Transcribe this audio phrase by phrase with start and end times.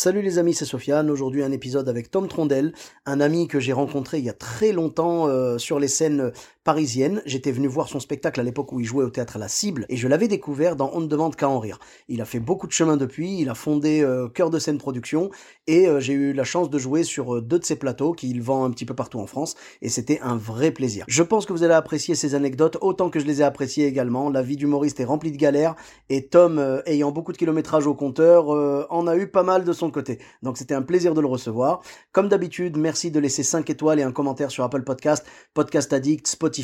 [0.00, 1.10] Salut les amis, c'est Sofiane.
[1.10, 2.72] Aujourd'hui, un épisode avec Tom Trondel,
[3.04, 6.30] un ami que j'ai rencontré il y a très longtemps euh, sur les scènes
[6.68, 7.22] parisiennes.
[7.24, 9.96] J'étais venu voir son spectacle à l'époque où il jouait au théâtre La Cible et
[9.96, 11.78] je l'avais découvert dans On ne demande qu'à en rire.
[12.08, 15.30] Il a fait beaucoup de chemin depuis, il a fondé euh, Cœur de scène production
[15.66, 18.42] et euh, j'ai eu la chance de jouer sur euh, deux de ses plateaux qu'il
[18.42, 21.06] vend un petit peu partout en France et c'était un vrai plaisir.
[21.08, 24.28] Je pense que vous allez apprécier ces anecdotes autant que je les ai appréciées également.
[24.28, 25.74] La vie d'humoriste est remplie de galères
[26.10, 28.48] et Tom, ayant beaucoup de kilométrage au compteur,
[28.90, 30.18] en a eu pas mal de son côté.
[30.42, 31.80] Donc c'était un plaisir de le recevoir.
[32.12, 36.26] Comme d'habitude, merci de laisser 5 étoiles et un commentaire sur Apple Podcast, Podcast Addict,
[36.26, 36.57] Spotify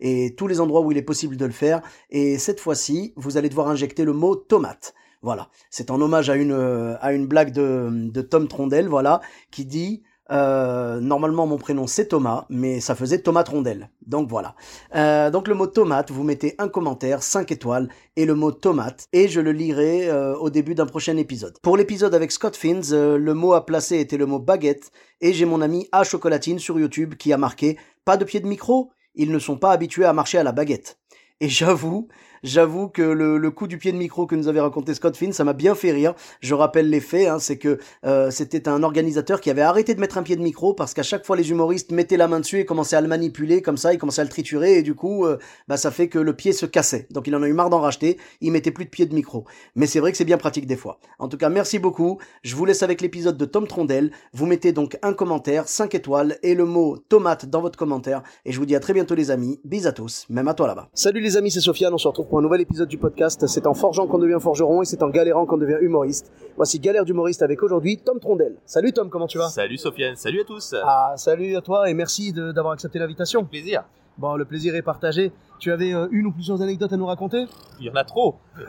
[0.00, 1.82] et tous les endroits où il est possible de le faire.
[2.10, 4.94] Et cette fois-ci, vous allez devoir injecter le mot tomate.
[5.20, 9.20] Voilà, c'est en hommage à une euh, à une blague de, de Tom Trondel, voilà,
[9.50, 13.90] qui dit euh, normalement mon prénom c'est Thomas, mais ça faisait Tomate Rondelle.
[14.06, 14.54] Donc voilà.
[14.94, 19.08] Euh, donc le mot tomate, vous mettez un commentaire, 5 étoiles, et le mot tomate,
[19.12, 21.58] et je le lirai au début d'un prochain épisode.
[21.62, 25.46] Pour l'épisode avec Scott Fins, le mot à placer était le mot baguette, et j'ai
[25.46, 29.32] mon ami A Chocolatine sur YouTube qui a marqué pas de pied de micro, ils
[29.32, 30.98] ne sont pas habitués à marcher à la baguette.
[31.40, 32.08] Et j'avoue,
[32.42, 35.44] j'avoue que le, coup du pied de micro que nous avait raconté Scott Finn, ça
[35.44, 36.14] m'a bien fait rire.
[36.40, 40.00] Je rappelle les faits, hein, c'est que euh, c'était un organisateur qui avait arrêté de
[40.00, 42.60] mettre un pied de micro parce qu'à chaque fois les humoristes mettaient la main dessus
[42.60, 45.24] et commençaient à le manipuler comme ça, ils commençaient à le triturer et du coup,
[45.24, 47.06] euh, bah, ça fait que le pied se cassait.
[47.10, 49.44] Donc il en a eu marre d'en racheter, il mettait plus de pied de micro.
[49.74, 51.00] Mais c'est vrai que c'est bien pratique des fois.
[51.18, 52.18] En tout cas, merci beaucoup.
[52.42, 54.12] Je vous laisse avec l'épisode de Tom Trondel.
[54.32, 58.22] Vous mettez donc un commentaire, 5 étoiles et le mot tomate dans votre commentaire.
[58.44, 59.60] Et je vous dis à très bientôt les amis.
[59.64, 60.88] Bis à tous, même à toi là-bas.
[60.94, 61.94] Salut les amis, c'est Sofiane.
[61.94, 63.46] On se retrouve pour un nouvel épisode du podcast.
[63.46, 66.30] C'est en forgeant qu'on devient forgeron et c'est en galérant qu'on devient humoriste.
[66.56, 68.56] Voici Galère d'humoriste avec aujourd'hui Tom Trondel.
[68.66, 69.48] Salut Tom, comment tu vas?
[69.48, 70.74] Salut Sofiane, salut à tous.
[70.84, 73.44] Ah, salut à toi et merci d'avoir accepté l'invitation.
[73.44, 73.84] Plaisir.
[74.18, 75.32] Bon, le plaisir est partagé.
[75.58, 77.46] Tu avais euh, une ou plusieurs anecdotes à nous raconter?
[77.80, 78.36] Il y en a trop.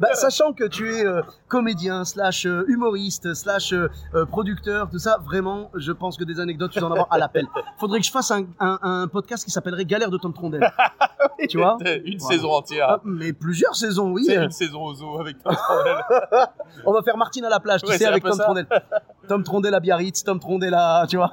[0.00, 3.74] bah, Sachant que tu es euh, comédien, slash euh, humoriste, slash
[4.30, 7.46] producteur, tout ça, vraiment, je pense que des anecdotes, tu dois en avoir à l'appel.
[7.78, 10.70] Faudrait que je fasse un, un- un podcast qui s'appellerait Galère de Tom Trondel.
[11.48, 11.76] tu vois?
[12.04, 12.34] Une Voilà.
[12.36, 12.86] saison entière.
[12.90, 14.24] Ah, Mais plusieurs saisons, oui.
[14.26, 15.52] C'est une saison au zoo avec toi.
[16.86, 18.44] On va faire Martine à la plage, tu Ouais, sais, avec Tom ça.
[18.44, 18.66] Trondel.
[19.28, 21.06] Tom Trondel à Biarritz, Tom Trondel à...
[21.08, 21.30] Tu vois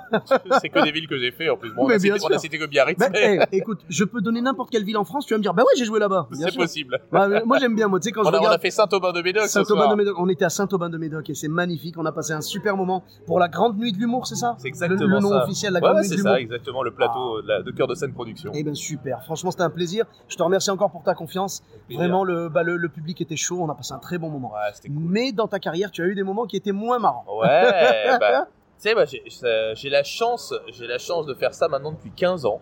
[0.62, 1.72] c'est que des villes que j'ai fait en plus.
[1.74, 2.42] Bon, on, a bien cité, on a sûr.
[2.42, 5.26] cité que Biarritz, Bah, mais eh, écoute, je peux donner n'importe quelle ville en France,
[5.26, 6.28] tu vas me dire, bah ouais, j'ai joué là-bas.
[6.34, 7.00] C'est possible.
[7.12, 8.56] Bah, mais moi j'aime bien, moi, tu sais, quand On je a, on regarde...
[8.56, 10.16] a fait Saint-Aubin-de-Médoc.
[10.18, 11.96] On était à Saint-Aubin de Médoc et c'est magnifique.
[11.98, 14.56] On a passé un super moment pour la grande nuit de l'humour, c'est ça?
[14.60, 15.44] C'est exactement le, le nom ça.
[15.44, 16.34] officiel, la Ouais, grande ouais, nuit de c'est l'humour.
[16.34, 18.52] ça, exactement, le plateau de, la- de Cœur de scène production.
[18.56, 19.24] Eh ben super.
[19.24, 20.06] Franchement, c'était un plaisir.
[20.28, 21.64] Je te remercie encore pour ta confiance.
[21.90, 23.60] Vraiment, le, bah, le, le public était chaud.
[23.62, 24.52] On a passé un très bon moment.
[24.54, 24.98] Ouais, c'était cool.
[25.04, 27.26] Mais dans ta carrière, tu as eu des moments qui étaient moins marrants.
[27.42, 28.48] Ouais, bah,
[28.82, 32.46] tu sais, bah, j'ai- la chance, j'ai la chance de faire ça maintenant depuis 15
[32.46, 32.62] ans.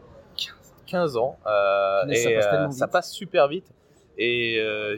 [0.87, 1.37] 15 ans.
[1.45, 3.67] euh, ça et passe euh, ça passe super vite.
[4.17, 4.97] Et euh,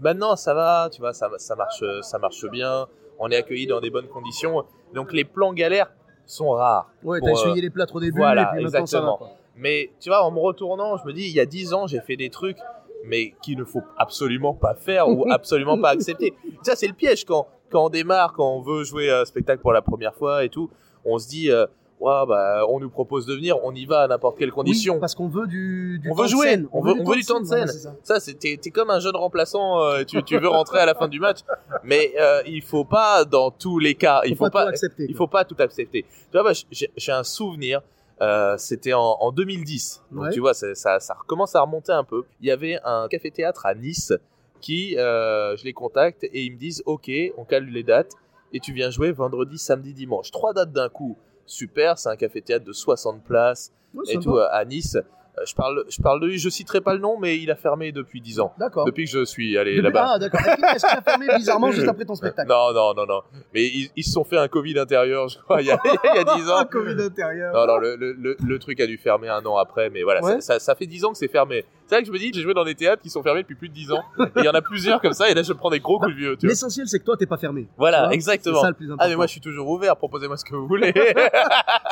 [0.00, 2.86] maintenant, ça va, tu vois, ça, ça marche, ça marche bien.
[3.18, 4.64] On est accueillis dans des bonnes conditions.
[4.94, 5.92] Donc les plans galères
[6.24, 6.90] sont rares.
[7.02, 8.16] Ouais, t'as essuyé les plâtres au début.
[8.18, 9.36] voilà, et puis maintenant, ça va, exactement.
[9.56, 12.00] Mais tu vois, en me retournant, je me dis, il y a 10 ans, j'ai
[12.00, 12.58] fait des trucs,
[13.04, 16.34] mais qu'il ne faut absolument pas faire ou absolument pas accepter.
[16.62, 19.72] Ça, c'est le piège quand, quand on démarre, quand on veut jouer un spectacle pour
[19.72, 20.70] la première fois et tout.
[21.04, 21.66] On se dit, euh,
[22.04, 24.94] ouais, bah, on nous propose de venir, on y va à n'importe quelle condition.
[24.94, 26.68] Oui, parce qu'on veut du, du On temps veut de jouer, scène.
[26.72, 27.66] on veut- on veut du temps de scène.
[27.68, 28.20] c'est ça.
[28.20, 31.08] C'est t'es t'es comme un jeune remplaçant, euh, tu, tu veux rentrer à la fin
[31.08, 31.38] du match,
[31.82, 34.70] mais euh, il faut pas dans tous les cas, il Faut faut pas tout pas,
[34.70, 35.18] accepter, il quoi.
[35.18, 36.02] faut pas tout accepter.
[36.02, 37.80] Tu vois, bah, j'ai j'ai un souvenir.
[38.22, 40.30] euh, C'était en, en 2010, donc Ouais.
[40.30, 42.22] tu vois, ça, ça, ça recommence à remonter un peu.
[42.40, 44.12] Il y avait un café-théâtre à Nice
[44.60, 48.12] qui, euh, je les contacte et ils me disent, ok, on cale les dates
[48.52, 50.30] et tu viens jouer vendredi, samedi, dimanche.
[50.30, 51.98] Trois dates d'un coup, super.
[51.98, 54.98] C'est un café-théâtre de 60 places Ouais, et tout euh, à Nice.
[55.38, 57.56] Euh, Je parle, je parle de lui, je citerai pas le nom, mais il a
[57.56, 58.52] fermé depuis 10 ans.
[58.58, 58.84] D'accord.
[58.86, 60.12] Depuis que je suis allé là-bas.
[60.14, 60.40] Ah, d'accord.
[60.40, 63.20] Est-ce qu'il a fermé bizarrement juste après ton spectacle Non, non, non, non.
[63.52, 66.16] Mais ils, ils se sont fait un Covid intérieur, je crois, il y a, il
[66.16, 66.64] y a 10 Ah, ans.
[66.70, 67.52] Covid intérieur.
[67.54, 70.40] Non, non, le, le, le, truc a dû fermer un an après, mais voilà, Ouais.
[70.40, 71.64] ça, ça, ça fait 10 ans que c'est fermé.
[71.86, 73.56] C'est vrai que je me dis, j'ai joué dans des théâtres qui sont fermés depuis
[73.56, 74.02] plus de 10 ans.
[74.18, 76.12] Et il y en a plusieurs comme ça, et là je prends des gros coups
[76.12, 76.50] de vieux, tu vois.
[76.50, 77.66] L'essentiel, c'est que toi, t'es pas fermé.
[77.76, 78.56] Voilà, exactement.
[78.56, 79.04] C'est ça le plus important.
[79.04, 80.94] Ah, mais moi je suis toujours ouvert, proposez-moi ce que vous voulez.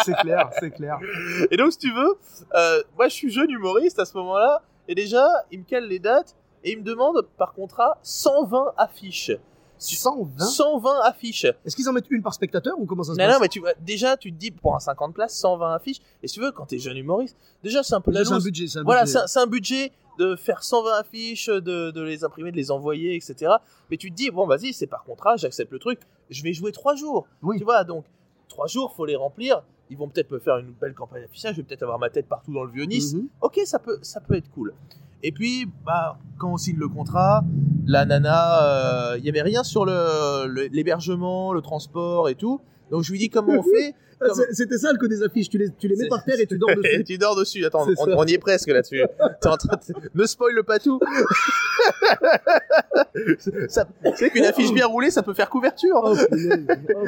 [0.04, 0.98] C'est clair, c'est clair.
[1.50, 2.14] Et donc, si tu veux,
[2.54, 5.98] euh, moi je suis jeune humoriste à ce moment-là, et déjà, il me cale les
[5.98, 9.32] dates, et il me demande par contrat 120 affiches.
[9.78, 11.44] 120 120 affiches.
[11.64, 13.34] Est-ce qu'ils en mettent une par spectateur ou comment ça se Non, passe?
[13.34, 15.98] non, mais tu vois, déjà, tu te dis, pour un 50 places, 120 affiches.
[16.22, 18.38] Et si tu veux, quand t'es jeune humoriste, déjà, c'est un peu la c'est un
[18.38, 19.12] budget, c'est un Voilà, budget.
[19.18, 19.90] c'est un, c'est un budget
[20.20, 23.54] de faire 120 affiches, de, de les imprimer, de les envoyer, etc.
[23.90, 25.98] Mais tu te dis, bon, vas-y, c'est par contrat, j'accepte le truc.
[26.30, 27.26] Je vais jouer trois jours.
[27.42, 27.58] Oui.
[27.58, 28.04] Tu vois, donc,
[28.52, 29.62] trois jours, faut les remplir.
[29.90, 31.54] Ils vont peut-être me faire une belle campagne d'affichage.
[31.56, 33.14] Je vais peut-être avoir ma tête partout dans le vieux Nice.
[33.14, 33.28] Mhm.
[33.40, 34.72] Ok, ça peut, ça peut être cool.
[35.22, 37.44] Et puis, bah, quand on signe le contrat,
[37.86, 42.60] la nana, il y avait rien sur le- le- l'hébergement, le, transport et tout.
[42.92, 43.94] Donc je lui dis comment on fait?
[44.20, 46.08] Ah, Comme- c'est- C'était ça le code des affiches, tu les, tu les mets C'est-
[46.08, 47.04] par terre et tu dors Et dessus.
[47.04, 47.64] tu dors dessus.
[47.64, 49.02] Attends, C'est on, y est presque là-dessus.
[49.40, 49.94] T'es en train de...
[50.14, 51.00] Ne spoil pas tout.
[53.68, 56.00] ça, sais qu'une affiche bien roulée, ça peut faire couverture.
[56.04, 56.14] Oh.
[56.94, 57.06] Oh.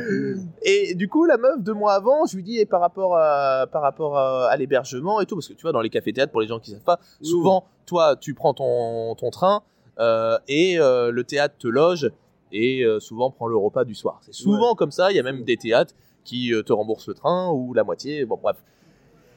[0.62, 3.66] Et du coup, la meuf, deux mois avant, je lui dis, et par rapport à,
[3.70, 6.40] par rapport à, à l'hébergement et tout, parce que tu vois, dans les cafés-théâtres, pour
[6.40, 9.62] les gens qui savent pas, souvent, toi, tu prends ton, ton train
[10.00, 12.10] euh, et euh, le théâtre te loge
[12.54, 14.20] et euh, souvent prend le repas du soir.
[14.22, 15.10] C'est souvent comme ça.
[15.10, 15.92] Il y a même des théâtres
[16.22, 18.24] qui euh, te remboursent le train ou la moitié.
[18.24, 18.56] Bon, bref.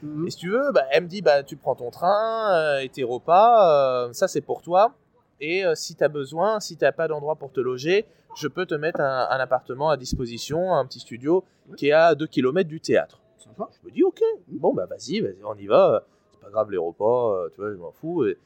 [0.02, 0.28] Mhm.
[0.28, 2.88] Et si tu veux, bah, elle me dit, bah, tu prends ton train euh, et
[2.88, 4.94] tes repas, ça c'est pour toi.
[5.40, 8.06] Et si tu as besoin, si tu n'as pas d'endroit pour te loger,
[8.36, 11.44] je peux te mettre un, un appartement à disposition, un petit studio
[11.76, 13.20] qui est à 2 km du théâtre.
[13.38, 16.04] Je me dis, ok, bon, bah vas-y, on y va.
[16.32, 18.24] C'est pas grave les repas, tu vois, je m'en fous.
[18.24, 18.36] Et,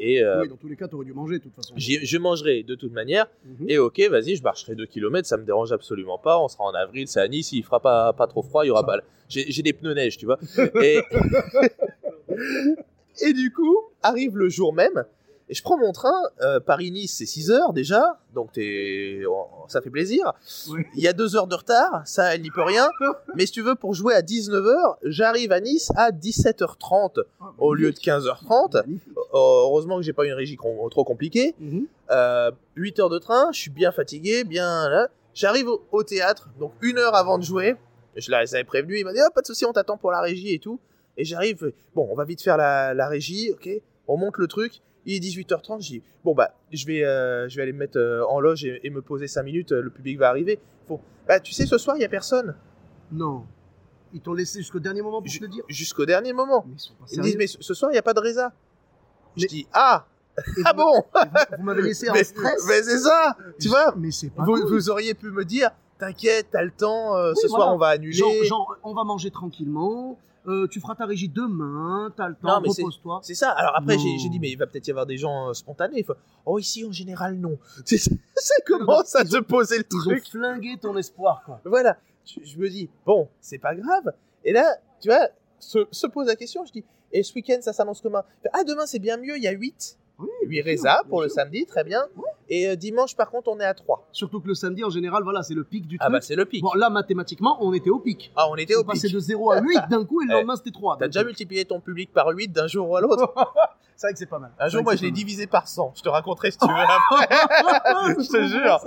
[0.00, 1.74] et, euh, Oui, dans tous les cas, t'aurais dû manger de toute façon.
[1.76, 3.26] je mangerai de toute manière.
[3.44, 3.66] Mhm.
[3.70, 6.38] Et ok, vas-y, je marcherai 2 km, ça me dérange absolument pas.
[6.40, 8.70] On sera en avril, c'est à Nice, il fera pas, pas trop froid, il y
[8.70, 8.86] aura Ça.
[8.86, 8.98] pas.
[9.28, 10.38] J'ai j'ai des pneus neige, tu vois.
[10.82, 11.00] Et,
[13.22, 15.04] et du coup, arrive le jour même,
[15.50, 19.90] et je prends mon train, euh, Paris-Nice, c'est 6 heures déjà, donc oh, ça fait
[19.90, 20.32] plaisir.
[20.68, 20.84] Oui.
[20.94, 22.88] Il y a 2 heures de retard, ça, elle n'y peut rien.
[23.34, 27.74] Mais si tu veux, pour jouer à 19h, j'arrive à Nice à 17h30 Ah, au
[27.74, 28.76] lieu de 15h30.
[28.86, 29.12] magnifique.
[29.32, 31.56] Oh, heureusement que j'ai pas une régie trop compliquée.
[32.12, 35.08] Euh, 8 heures de train, je suis bien fatigué, bien là.
[35.34, 37.74] J'arrive au, au théâtre, donc une heure avant de jouer.
[38.14, 40.20] Je les avais prévenu, il m'a dit oh, pas de souci, on t'attend pour la
[40.20, 40.78] régie et tout.
[41.16, 43.68] Et j'arrive, euh, bon, on va vite faire la, la régie, ok.
[44.06, 44.80] On monte le truc.
[45.06, 47.98] Il est 18h30, je dis bon bah je vais, euh, je vais aller me mettre
[47.98, 49.72] euh, en loge et, et me poser 5 minutes.
[49.72, 50.58] euh, Le public va arriver.
[51.28, 52.54] Bah tu sais, ce soir il y a personne
[53.12, 53.44] Non.
[54.12, 55.64] Ils t'ont laissé jusqu'au dernier moment pour Ju- te le dire.
[55.68, 56.64] jusqu'au dernier moment.
[56.66, 58.20] Mais ils sont pas Ils me disent mais ce soir il y a pas de
[58.20, 58.52] résa.
[59.36, 60.06] Je dis ah
[60.58, 62.64] Et ah vous- bon Vous, vous m'avez laissé en mais, stress.
[62.66, 63.94] mais c'est ça, tu vois?
[63.96, 64.68] Mais c'est pas Vous, cool.
[64.68, 65.70] vous auriez pu me dire,
[66.00, 67.64] t'inquiète, t'as le temps, euh, Oui, ce voilà.
[67.64, 68.12] soir on va annuler.
[68.12, 70.18] Genre, genre, on va manger tranquillement.
[70.46, 72.12] euh, tu feras ta régie demain.
[72.16, 72.60] T'as le temps.
[72.60, 73.20] Repose-toi.
[73.22, 73.50] C'est ça.
[73.50, 76.02] Alors après, j'ai dit, mais il va peut-être y avoir des gens euh, spontanés.
[76.02, 76.14] Faut,
[76.46, 77.58] oh, ici, en général, non.
[77.84, 80.26] C'est ça commence à te poser le Ils ont truc.
[80.28, 81.60] flingué ton espoir, quoi.
[81.64, 81.96] Voilà.
[82.26, 84.12] Je, je me dis, bon, c'est pas grave.
[84.44, 84.64] Et là,
[85.00, 86.64] tu vois, se, se pose la question.
[86.64, 88.22] Je dis, et ce week-end, ça s'annonce comment?
[88.52, 89.36] Ah, demain, c'est bien mieux.
[89.36, 89.98] Il y a 8.
[90.42, 92.02] Oui, 8 bien sûr, résas pour le samedi, très bien.
[92.48, 94.08] Et euh, dimanche, par contre, on est à 3.
[94.12, 96.12] Surtout que le samedi, en général, voilà, c'est le pic du Ah, truc.
[96.14, 96.62] bah, c'est le pic.
[96.62, 98.32] Bon, là, mathématiquement, on était au pic.
[98.36, 99.14] Ah, on était On au passait pic.
[99.14, 100.96] de 0 à 8 d'un coup et le Eh, lendemain, c'était 3.
[100.98, 103.32] T'as déjà multiplié ton public par 8 d'un jour à l'autre
[103.96, 104.50] C'est vrai que c'est pas mal.
[104.58, 105.92] Un jour, moi, je l'ai divisé par 100.
[105.94, 107.28] Je te raconterai si tu veux après.
[108.18, 108.80] je te jure.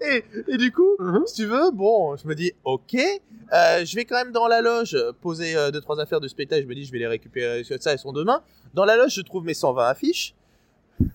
[0.00, 0.24] Et,
[0.54, 1.22] et du coup, Mhm.
[1.26, 4.60] si tu veux, bon, je me dis, ok, euh, je vais quand même dans la
[4.62, 6.62] loge euh, poser euh, deux trois affaires de spectacle.
[6.62, 7.64] Je me dis, je vais les récupérer.
[7.64, 8.42] Ça, elles sont demain.
[8.72, 10.34] Dans la loge, je trouve mes 120 affiches.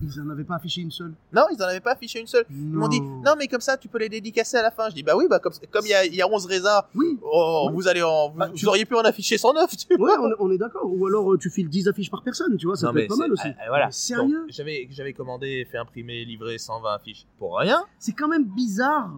[0.02, 1.12] Ils en avaient pas affiché une seule.
[1.32, 2.44] Non, ils en avaient pas affiché une seule.
[2.50, 4.88] Ils m'ont dit, non, mais comme ça, tu peux les dédicacer à la fin.
[4.90, 7.18] Je dis, bah oui, bah comme comme il y a, y a 11 résas, Oui.
[7.22, 7.74] oh, Oui.
[7.74, 9.70] vous allez en, vous, Bah, vous tu- auriez pu en afficher 109.
[9.76, 10.10] Tu vois.
[10.10, 10.82] Ouais, on, est- on est d'accord.
[10.86, 13.08] Ou alors euh, tu files 10 affiches par personne, tu vois, ça Non, peut être
[13.08, 13.48] pas mal aussi.
[13.48, 13.86] euh, voilà.
[13.86, 17.84] Mais sérieux J'avais, j'avais commandé, fait imprimer, livré 120 affiches pour rien.
[17.98, 19.10] C'est quand même bizarre.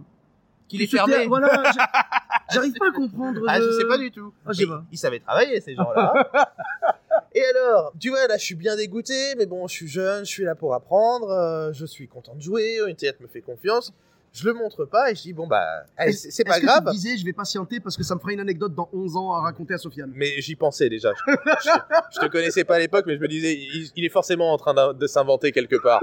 [0.67, 1.25] Qu'il est fermé.
[1.25, 1.63] Voilà,
[2.53, 3.41] j'arrive pas à comprendre.
[3.47, 4.31] Ah, je le- sais pas du tout.
[4.45, 4.71] Ah, je sais.
[4.91, 6.13] Ils savaient travailler, ces gens-là.
[7.35, 10.29] Et alors, tu vois, là, je suis bien dégoûté, mais bon, je suis jeune, je
[10.29, 13.93] suis là pour apprendre, euh, je suis content de jouer, une théâtre me fait confiance.
[14.31, 16.83] Je le montre pas et je dis, bon, bah, c'est pas que grave.
[16.83, 19.15] Tu te disais, je vais patienter parce que ça me fera une anecdote dans 11
[19.17, 20.11] ans à raconter à Sofiane?
[20.13, 21.13] Mais j'y pensais déjà.
[21.27, 21.31] Je,
[21.63, 21.69] je-
[22.15, 24.57] je te connaissais pas à l'époque, mais je me disais, il, il est forcément en
[24.57, 25.99] train de s'inventer quelque part.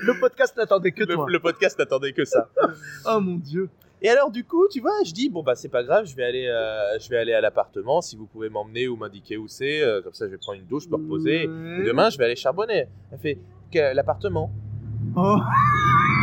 [0.00, 1.26] Le podcast n'attendait que Le, toi.
[1.28, 2.48] le podcast n'attendait que ça.
[3.06, 3.68] Oh mon dieu.
[4.02, 6.24] Et alors, du coup, tu vois, je dis, bon, bah, c'est pas grave, je vais
[6.24, 9.80] aller, euh, je vais aller à l'appartement, si vous pouvez m'emmener ou m'indiquer où c'est,
[9.82, 11.44] euh, comme ça, je vais prendre une douche, me reposer.
[11.44, 11.46] Et
[11.84, 12.86] demain, je vais aller charbonner.
[13.10, 13.38] Elle fait,
[13.72, 14.50] Que- l'appartement
[15.16, 15.38] Oh.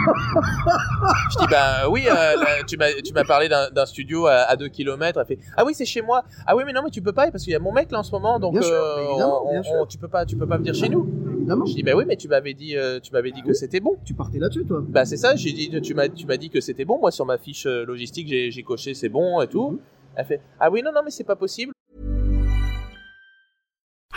[0.05, 4.55] Je dis, bah oui, euh, là, tu m'as tu m'as parlé d'un studio à, à
[4.55, 5.19] 2 km.
[5.19, 6.23] Elle fait, ah oui, c'est chez moi.
[6.45, 7.99] Ah oui, mais non, mais tu peux pas, parce qu'il y a mon mec là
[7.99, 9.87] en ce moment, donc Bien sûr, euh, mais évidemment, on- bien on- sûr.
[9.87, 11.07] tu peux pas, tu peux pas venir chez nous.
[11.37, 11.65] Évidemment.
[11.65, 13.97] Je dis, bah oui, mais tu m'avais dit, euh, tu m'avais dit que c'était bon.
[14.05, 14.79] Tu partais là-dessus, toi.
[14.87, 16.99] Bah c'est ça, j'ai dit, tu m'as, tu m'as dit que c'était bon.
[16.99, 19.71] Moi sur ma fiche euh, logistique, j'ai, coché c'est bon et tout.
[19.71, 19.79] Mhm.
[20.15, 21.73] Elle fait, ah oui, non, non, mais c'est pas possible.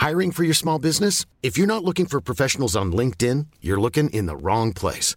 [0.00, 1.24] Hiring for your small business?
[1.42, 5.16] If you're not looking for professionals on LinkedIn, you're looking in the wrong place.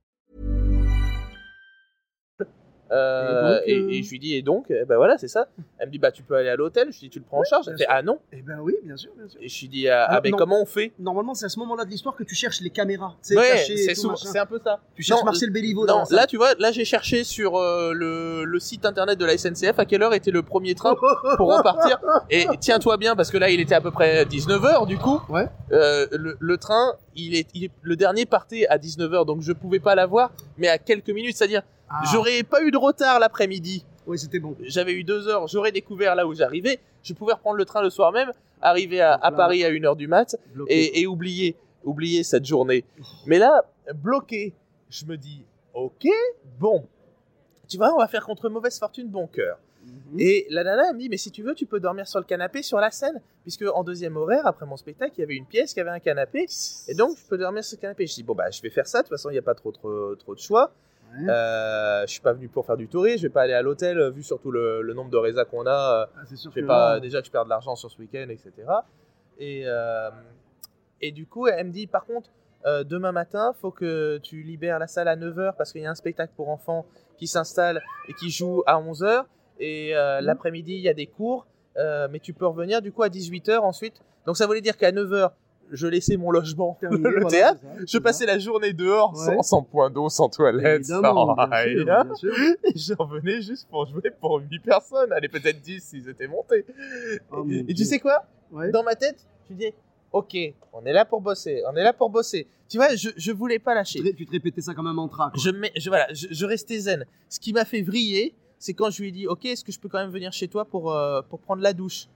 [2.91, 5.27] Euh, Et et, donc, euh, et je lui dis, et donc, eh ben voilà, c'est
[5.29, 5.47] ça.
[5.77, 6.87] Elle me dit, bah tu peux aller à l'hôtel.
[6.91, 7.67] Je lui dis, tu le prends en charge.
[7.69, 8.19] Elle fait, ah non.
[8.33, 9.39] Eh ben oui, bien sûr, bien sûr.
[9.41, 10.37] Et je lui dis, ah, ah, Ah, ben non.
[10.37, 10.91] comment on fait?
[10.99, 13.15] Normalement, c'est à ce moment-là de l'histoire que tu cherches les caméras.
[13.31, 14.79] Ouais, et c'est un peu ça.
[14.95, 18.43] Tu cherches Non, Marcel Béliveau Non, là tu vois, là j'ai cherché sur euh, le,
[18.43, 20.95] le site internet de la SNCF à quelle heure était le premier train
[21.37, 21.99] pour repartir?
[22.29, 25.21] Et tiens-toi bien parce que là il était à peu près 19h du coup.
[25.29, 25.47] Ouais.
[25.69, 29.79] Le, le train, il est, il est- le dernier partait à 19h donc je pouvais
[29.79, 32.03] pas l'avoir, mais à quelques minutes, c'est-à-dire Ah.
[32.11, 33.85] j'aurais pas eu de retard l'après-midi.
[34.07, 34.55] Ouais, c'était bon.
[34.61, 37.89] J'avais eu deux heures, j'aurais découvert là où j'arrivais, je pouvais reprendre le train le
[37.89, 38.31] soir même,
[38.61, 40.35] arriver à, Paris à 1h du mat
[40.67, 42.83] et, et oublier, oublier cette journée.
[43.27, 44.53] Mais là, bloqué,
[44.89, 45.43] je me dis,
[45.73, 46.07] ok,
[46.59, 46.87] bon,
[47.67, 49.57] tu vois, on va faire contre mauvaise fortune bon cœur.
[49.85, 50.19] Mhm.
[50.19, 52.25] Et la nana, elle me dit, mais si tu veux, tu peux dormir sur le
[52.25, 55.45] canapé sur la scène, puisque en deuxième horaire, après mon spectacle, il y avait une
[55.45, 56.45] pièce qui avait un canapé,
[56.87, 58.05] et donc je peux dormir sur le canapé.
[58.07, 59.55] Je dis, bon, bah, je vais faire ça, de toute façon, il n'y a pas
[59.55, 60.71] trop, trop, trop de choix.
[61.13, 61.29] Ouais.
[61.29, 63.99] Euh, je suis pas venu pour faire du tourisme, je vais pas aller à l'hôtel,
[63.99, 66.01] euh, vu surtout le, le nombre de résas qu'on a.
[66.03, 67.91] euh, Ah, sûr je vais que pas là- déjà que je perds de l'argent sur
[67.91, 68.51] ce week-end, etc.
[69.39, 70.09] Et euh,
[71.01, 72.29] et du coup, elle me dit par contre,
[72.65, 75.89] euh, demain matin, faut que tu libères la salle à 9h parce qu'il y a
[75.91, 76.85] un spectacle pour enfants
[77.17, 79.25] qui s'installe et qui joue à 11h.
[79.59, 80.25] Et Mhm.
[80.25, 81.45] l'après-midi, il y a des cours,
[81.77, 84.01] mais tu peux revenir du coup à 18h ensuite.
[84.25, 85.31] Donc ça voulait dire qu'à 9h,
[85.71, 87.61] je laissais mon logement, Terminé, le voilà, théâtre.
[87.61, 89.35] ça, Je passais la journée dehors Ouais.
[89.37, 92.05] sans, sans point d'eau, sans toilette, Évidemment, sans rien.
[92.63, 95.11] Et j'en venais juste pour jouer pour 8 personnes.
[95.11, 96.65] Allez, peut-être 10 s'ils étaient montés.
[97.31, 98.25] Oh, et, tu sais quoi?
[98.51, 98.69] Ouais.
[98.71, 99.71] Dans ma tête, je dis
[100.11, 100.35] Ok,
[100.73, 102.45] on est là pour bosser, on est là pour bosser.
[102.67, 104.13] Tu vois, je, je voulais pas Tu lâcher.
[104.15, 105.29] tu te répétais ça comme un mantra.
[105.33, 105.41] quoi.
[105.41, 107.05] Je, mets, je, voilà, je, je restais zen.
[107.29, 109.79] Ce qui m'a fait vriller, c'est quand je lui ai dit Ok, est-ce que je
[109.79, 112.07] peux quand même venir chez toi pour, euh, pour prendre la douche?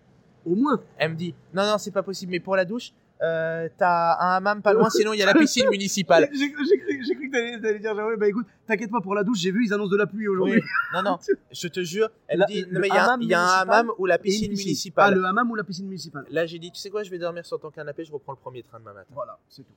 [0.46, 0.82] Au moins.
[0.98, 2.92] Elle me dit Non, non, c'est pas possible, mais pour la douche,
[3.22, 6.30] euh, t'as un hammam pas loin, sinon il y a la piscine municipale.
[6.34, 9.40] J'ai cru, que t'allais t'allais dire, genre, ouais, bah écoute, t'inquiète pas pour la douche,
[9.40, 10.60] j'ai vu, ils annoncent de la pluie aujourd'hui.
[10.60, 10.64] Oui.
[10.94, 11.18] Non, non,
[11.52, 13.34] je te jure, elle La- dit Non, mais il y a, un- hammam il y
[13.34, 14.66] a un municipal hammam ou la piscine piscine.
[14.68, 15.14] municipale.
[15.14, 16.26] Ah, le hammam ou la piscine municipale.
[16.30, 18.38] Là, j'ai dit, tu sais quoi, je vais dormir sur ton canapé, je reprends le
[18.38, 19.10] premier train demain matin.
[19.14, 19.74] Voilà, c'est tout.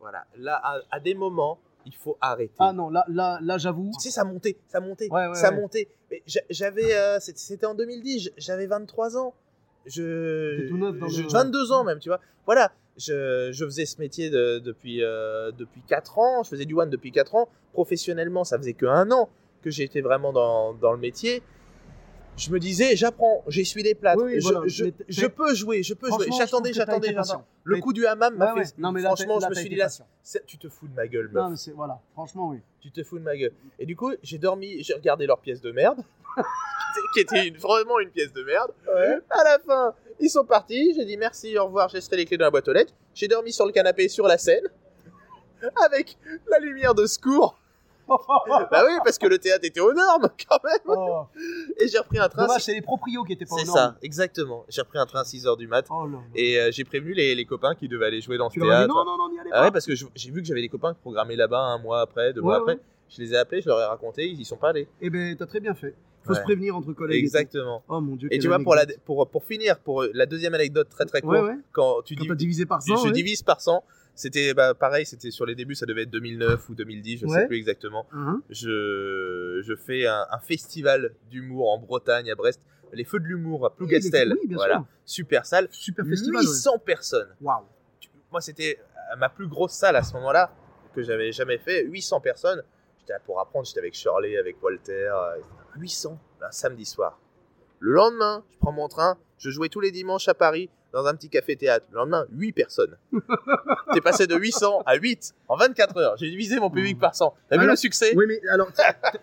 [0.00, 0.24] Voilà.
[0.36, 2.54] Là, à, à des moments, il faut arrêter.
[2.58, 3.90] Ah non, là, là, là j'avoue.
[3.94, 5.56] Tu sais, ça montait, ça montait, Ouais, ouais, ça ouais.
[5.56, 5.88] montait.
[6.50, 9.34] J'avais, euh, c'était en 2010, j- j'avais 23 ans.
[9.86, 12.20] Je, tout neuf dans je- le- 22 ans même, tu vois.
[12.44, 16.74] Voilà, je, je faisais ce métier de- depuis, euh, depuis 4 ans, je faisais du
[16.74, 17.48] one depuis 4 ans.
[17.72, 19.28] Professionnellement, ça faisait que un an
[19.62, 21.42] que j'étais vraiment dans, dans le métier.
[22.36, 24.66] Je me disais, j'apprends, j'essuie des plâtres, Oui, oui, je, voilà.
[25.08, 26.26] je, peux jouer, je peux jouer.
[26.36, 27.14] J'attendais, j'attendais.
[27.64, 28.66] Le coup du hammam m'a Ouais, fait.
[28.68, 28.74] ouais.
[28.78, 29.88] Non, mais franchement, je me suis dit là,
[30.46, 31.42] tu te fous de ma gueule, meuf.
[31.44, 31.70] Non, mais c'est.
[31.72, 32.58] Voilà, franchement, oui.
[32.80, 33.52] Tu te fous de ma gueule.
[33.78, 35.98] Et du coup, j'ai dormi, j'ai regardé leur pièce de merde,
[37.14, 38.70] qui était une- vraiment une pièce de merde.
[39.30, 40.94] À la fin, ils sont partis.
[40.94, 42.92] J'ai dit merci, au revoir, je laisserai les clés dans la boîte aux lettres.
[43.14, 44.64] J'ai dormi sur le canapé sur la scène,
[45.84, 46.18] avec
[46.50, 47.58] la lumière de secours.
[48.70, 50.78] bah oui, parce que le théâtre était aux normes quand même.
[50.86, 51.24] Oh,
[51.80, 52.46] Et j'ai repris un train.
[52.46, 53.96] dommage, c'est les proprios qui étaient pas C'est aux ça, normes.
[54.02, 54.64] exactement.
[54.68, 55.86] J'ai repris un train à 6h du mat.
[55.90, 56.18] Oh là là.
[56.34, 58.70] Et euh, j'ai prévenu les, les copains qui devaient aller jouer dans ce Tu leur
[58.70, 58.94] as dit théâtre.
[58.94, 59.72] non, non, non, n'y allez Ah ouais, pas.
[59.72, 62.40] parce que je- j'ai vu que j'avais des copains programmés là-bas un mois après, deux
[62.40, 62.72] Ouais, mois ouais.
[62.74, 62.84] après.
[63.08, 64.88] Je les ai appelés, je leur ai raconté, ils y sont pas allés.
[65.00, 65.94] Eh ben, t'as très bien fait.
[66.24, 66.38] Faut Ouais.
[66.38, 67.18] se prévenir entre collègues.
[67.18, 67.20] et.
[67.20, 67.84] Exactement.
[67.88, 68.28] Oh mon dieu.
[68.32, 71.36] Et tu vois, pour, la, pour, pour finir, pour la deuxième anecdote très très courte,
[71.70, 73.04] quand tu Quand dis, t'as divisé par je 100.
[73.04, 73.12] ouais.
[73.12, 73.84] divise par 100,
[74.16, 77.40] c'était bah, pareil, c'était sur les débuts, ça devait être 2009 ou 2010, je Ouais.
[77.42, 78.06] sais plus exactement.
[78.12, 82.60] Hein Je, je fais un, un festival d'humour en Bretagne, à Brest,
[82.92, 84.34] les Feux de l'humour à Plougastel.
[84.42, 84.86] oui, voilà, sûr.
[85.04, 86.40] super salle, Super festival.
[86.42, 86.46] ouais.
[86.48, 87.28] 800 personnes.
[88.00, 88.78] Tu- Moi, c'était
[89.12, 90.50] euh, ma plus grosse salle à ce moment-là,
[90.94, 92.62] que j'avais jamais fait, 800 personnes.
[92.98, 95.10] J'étais là pour apprendre, j'étais avec Shirley, avec Walter.
[95.12, 95.36] euh,
[95.76, 97.20] 800, un samedi soir.
[97.80, 101.14] Le lendemain, je prends mon train, je jouais tous les dimanches à Paris dans un
[101.14, 101.84] petit café-théâtre.
[101.90, 102.96] Le lendemain, 8 personnes.
[103.92, 106.16] T'es passé de 800 à 8 en 24 heures.
[106.16, 107.34] J'ai divisé mon public par 100.
[107.50, 108.12] T'as vu le succès?
[108.16, 108.68] Oui, mais alors,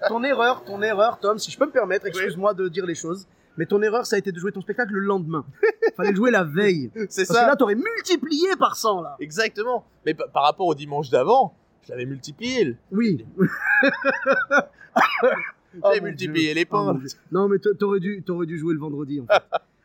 [0.07, 3.27] ton erreur, ton erreur, Tom, si je peux me permettre, excuse-moi de dire les choses,
[3.57, 5.45] mais ton erreur, ça a été de jouer ton spectacle le lendemain.
[5.97, 6.91] Fallait le jouer la veille.
[7.09, 9.15] C'est Parce ça que là, t'aurais multiplié par 100, là.
[9.19, 9.85] Exactement.
[10.05, 12.77] Mais pa- par rapport au dimanche d'avant, je l'avais multiplié.
[12.91, 13.25] Oui.
[15.83, 16.55] J'avais mon multiplié Dieu.
[16.55, 16.93] les Oh.
[16.93, 17.09] Dieu.
[17.31, 19.41] non, mais t'aurais dû, t'aurais dû jouer le vendredi, en fait.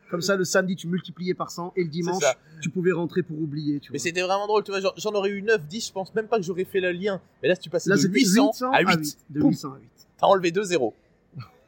[0.09, 2.23] Comme ça, le samedi, tu multipliais par 100 et le dimanche,
[2.61, 3.79] tu pouvais rentrer pour oublier.
[3.79, 6.13] Tu Mais c'était vraiment drôle, tu vois, genre, j'en aurais eu 9, 10, je pense
[6.15, 7.21] même pas que j'aurais fait le lien.
[7.41, 9.51] Mais là, si tu passes Là, de c'était 800, à 8, De Pouf.
[9.51, 9.89] 800 à 8.
[10.17, 10.93] t'as enlevé 2 zéros.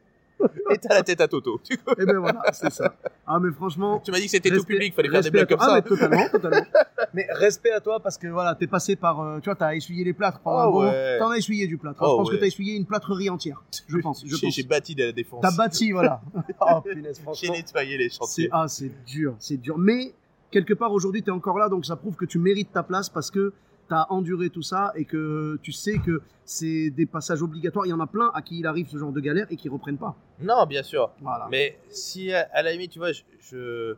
[0.72, 1.60] Et t'as la tête à Toto.
[1.64, 2.96] Tu, Et ben voilà, c'est ça.
[3.28, 4.02] Ah, mais franchement.
[4.04, 5.68] tu m'as dit que c'était tout public, fallait faire des blagues comme ça.
[5.70, 6.66] Ah, mais totalement, totalement.
[7.14, 9.20] mais respect à toi parce que voilà, t'es passé par.
[9.22, 10.80] euh, tu vois, t'as essuyé les plâtres pendant Ah un moment.
[10.92, 11.18] ouais.
[11.20, 12.00] T'en as essuyé du plâtre.
[12.02, 13.64] Oh je pense que t'as essuyé une plâtrerie entière.
[13.88, 14.24] Je pense.
[14.26, 15.42] Je J'ai j'ai bâti de la défense.
[15.42, 16.22] T'as bâti, voilà.
[16.62, 17.54] oh punaise, J'ai franchement.
[17.54, 18.50] nettoyé les chantiers.
[18.52, 19.78] ah, c'est dur, c'est dur.
[19.78, 20.14] Mais
[20.52, 23.10] quelque part aujourd'hui, tu es encore là, donc ça prouve que tu mérites ta place
[23.10, 23.54] parce que
[23.94, 27.86] as enduré tout ça et que tu sais que c'est des passages obligatoires.
[27.86, 29.70] Il y en a plein à qui il arrive ce genre de galère et qui
[29.70, 30.16] reprennent pas.
[30.42, 31.12] Non, bien sûr.
[31.22, 31.48] Voilà.
[31.52, 33.96] Mais si à, à la limite, tu vois, je, je-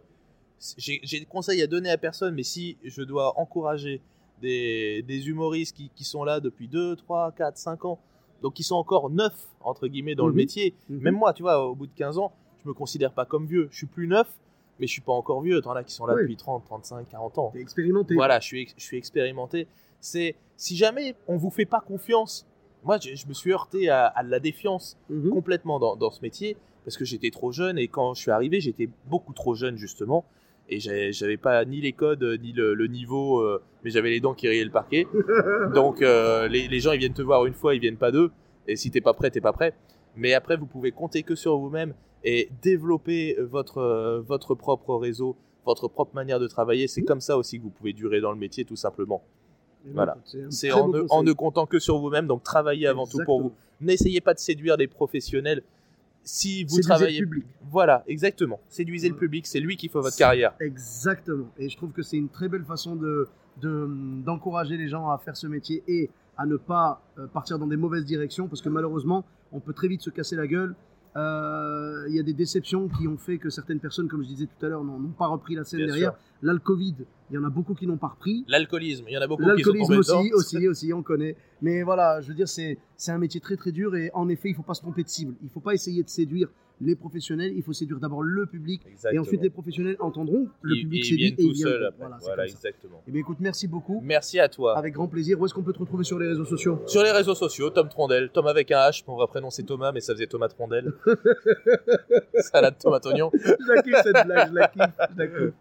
[0.78, 4.02] j'ai des conseils à donner à personne, mais si je dois encourager
[4.42, 8.00] des, des humoristes qui, qui sont là depuis 2, 3, 4, 5 ans,
[8.42, 10.38] donc qui sont encore neufs, entre guillemets, dans le Mhm.
[10.38, 11.00] métier, Mhm.
[11.02, 12.32] même moi, tu vois, au bout de 15 ans,
[12.64, 13.68] je me considère pas comme vieux.
[13.72, 14.28] Je suis plus neuf,
[14.80, 15.62] mais je suis pas encore vieux.
[15.62, 16.22] T'en as qui sont là Oui.
[16.24, 17.50] depuis 30, 35, 40 ans.
[17.54, 18.14] T'es expérimenté.
[18.16, 19.68] Voilà, je suis, je suis expérimenté.
[20.00, 22.46] C'est si jamais on vous fait pas confiance,
[22.84, 25.30] moi je, je me suis heurté à, à la défiance Mhm.
[25.32, 28.60] complètement dans, dans ce métier parce que j'étais trop jeune et quand je suis arrivé,
[28.62, 30.24] j'étais beaucoup trop jeune justement
[30.70, 34.34] et j'avais pas ni les codes ni le, le niveau, euh, mais j'avais les dents
[34.34, 35.08] qui rayaient le parquet.
[35.74, 38.32] Donc euh, les, les gens ils viennent te voir une fois, ils viennent pas deux
[38.68, 39.74] et si t'es pas prêt, t'es pas prêt.
[40.16, 41.94] Mais après vous pouvez compter que sur vous-même
[42.26, 46.88] et développer votre euh, votre propre réseau, votre propre manière de travailler.
[46.88, 49.24] C'est comme ça aussi que vous pouvez durer dans le métier tout simplement.
[49.88, 50.18] Et Voilà.
[50.50, 51.08] C'est en, ne, conseil.
[51.18, 53.54] en ne comptant que sur vous-même, donc travaillez avant tout pour vous.
[53.82, 55.62] N'essayez pas de séduire des professionnels.
[56.24, 57.46] Si vous Séduisez le travaillez, public.
[57.70, 58.60] voilà, exactement.
[58.68, 60.56] Séduisez le public, c'est lui qui fait votre carrière.
[60.60, 61.46] Exactement.
[61.60, 63.28] Et je trouve que c'est une très belle façon de
[63.62, 63.88] de-
[64.26, 67.78] d'encourager les gens à faire ce métier et à ne pas euh, partir dans des
[67.78, 70.76] mauvaises directions parce que malheureusement, on peut très vite se casser la gueule.
[71.16, 74.48] Euh, Il y a des déceptions qui ont fait que certaines personnes, comme je disais
[74.48, 76.14] tout à l'heure, n'ont pas repris la scène Bien derrière.
[76.42, 76.96] Là, le Covid,
[77.30, 78.46] il y en a beaucoup qui n'ont pas repris.
[78.48, 80.24] L'alcoolisme, il y en a beaucoup qui sont tombés aussi, dedans.
[80.34, 81.36] aussi, aussi, on connaît.
[81.62, 84.50] Mais voilà, je veux dire, c'est c'est un métier très très dur et en effet,
[84.50, 85.36] il faut pas se tromper de cible.
[85.44, 86.50] Il faut pas essayer de séduire
[86.82, 87.54] les professionnels.
[87.56, 91.18] Il faut séduire d'abord le public et ensuite les professionnels entendront le public ils séduit
[91.18, 91.94] viennent et ils tout seuls.
[91.98, 93.02] Voilà, Voilà, exactement.
[93.08, 94.02] Eh bien, écoute, merci beaucoup.
[94.04, 94.78] Merci à toi.
[94.78, 95.40] Avec grand plaisir.
[95.40, 96.82] Où est-ce qu'on peut te retrouver sur les réseaux sociaux?
[96.86, 99.92] Sur les réseaux sociaux, Tom Trondel, Tom avec un H, mon vrai prénom c'est Thomas,
[99.92, 100.94] mais ça faisait Thomas Trondel.
[102.40, 103.32] Salade tomate oignon.
[103.34, 104.82] Je la kiffe cette blague, je la kiffe.
[105.12, 105.54] je la kiffe.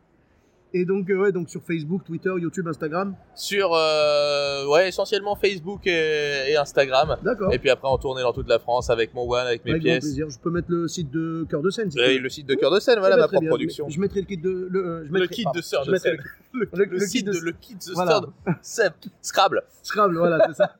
[0.76, 3.14] Et donc, euh, ouais, donc sur Facebook, Twitter, YouTube, Instagram.
[3.36, 7.16] Sur, euh, ouais, essentiellement Facebook et, et Instagram.
[7.22, 7.54] D'accord.
[7.54, 9.82] Et puis après, en tournée dans toute la France avec mon one, avec mes Avec
[9.82, 10.04] grand pièces.
[10.04, 10.28] plaisir.
[10.28, 11.92] Je peux mettre le site de Cœur de Scène.
[11.92, 12.18] si veux.
[12.18, 13.50] le site de Cœur de Scène, voilà Eh ben, ma propre bien.
[13.50, 13.88] production.
[13.88, 14.66] Je mettrai le kit de.
[14.68, 16.16] Le, euh, Le kit de Sœur de Scène.
[16.52, 18.20] Le, Le, le kit de- de, le kit de Voilà.
[18.60, 19.62] Sœur de- Scrabble.
[19.82, 20.74] Scrabble, voilà, c'est ça.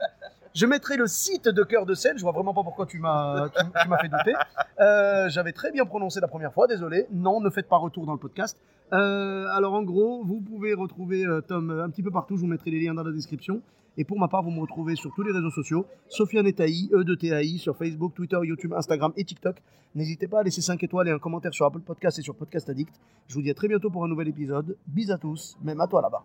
[0.55, 2.17] Je mettrai le site de Cœur de Scène.
[2.17, 4.35] Je vois vraiment pas pourquoi tu m'as tu, m'as fait douter.
[4.81, 7.07] Euh, J'avais très bien prononcé la première fois, désolé.
[7.13, 8.57] Non, ne faites pas retour dans le podcast.
[8.93, 12.37] Euh, alors en gros, vous pouvez retrouver euh, Tom un petit peu partout.
[12.37, 13.63] Je vous mettrai les liens dans la description.
[13.97, 15.87] Et pour ma part, vous me retrouvez sur tous les réseaux sociaux.
[16.09, 19.57] Sofiane Etaï, E de TAI, sur Facebook, Twitter, YouTube, Instagram et TikTok.
[19.97, 22.69] N'hésitez pas à laisser 5 étoiles et un commentaire sur Apple Podcast et sur Podcast
[22.71, 22.95] Addict.
[23.27, 24.77] Je vous dis à très bientôt pour un nouvel épisode.
[24.87, 26.25] Bis à tous, même à toi là-bas.